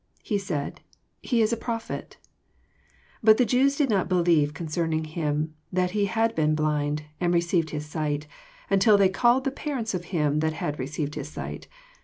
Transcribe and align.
He 0.23 0.39
said. 0.39 0.81
He 1.21 1.43
is 1.43 1.53
a 1.53 1.55
prophet. 1.57 2.17
18 3.17 3.17
But 3.21 3.37
the 3.37 3.45
Jews 3.45 3.75
did 3.77 3.91
not 3.91 4.09
believe 4.09 4.51
oonoerning 4.51 5.05
him, 5.05 5.53
that 5.71 5.91
he 5.91 6.05
had 6.05 6.33
been 6.33 6.55
blind, 6.55 7.03
and 7.19 7.31
received 7.31 7.69
his 7.69 7.85
sight, 7.85 8.25
until 8.67 8.97
they 8.97 9.09
called 9.09 9.43
the 9.43 9.51
parents 9.51 9.93
of 9.93 10.05
him 10.05 10.39
that 10.39 10.53
had 10.53 10.79
received 10.79 11.13
his 11.13 11.29
sight. 11.29 11.67